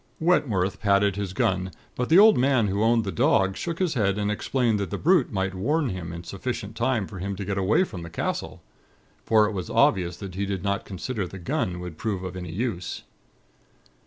Wentworth 0.19 0.79
patted 0.81 1.15
his 1.15 1.31
gun; 1.31 1.69
but 1.95 2.09
the 2.09 2.17
old 2.17 2.35
man 2.35 2.69
who 2.69 2.81
owned 2.81 3.03
the 3.03 3.11
dog 3.11 3.55
shook 3.55 3.77
his 3.77 3.93
head 3.93 4.17
and 4.17 4.31
explained 4.31 4.79
that 4.79 4.89
the 4.89 4.97
brute 4.97 5.31
might 5.31 5.53
warn 5.53 5.89
him 5.89 6.11
in 6.11 6.23
sufficient 6.23 6.75
time 6.75 7.05
for 7.05 7.19
him 7.19 7.35
to 7.35 7.45
get 7.45 7.55
away 7.55 7.83
from 7.83 8.01
the 8.01 8.09
castle. 8.09 8.63
For 9.25 9.45
it 9.45 9.51
was 9.51 9.69
obvious 9.69 10.17
that 10.17 10.33
he 10.33 10.47
did 10.47 10.63
not 10.63 10.85
consider 10.85 11.27
the 11.27 11.37
gun 11.37 11.79
would 11.81 11.99
prove 11.99 12.23
of 12.23 12.35
any 12.35 12.51
use. 12.51 13.03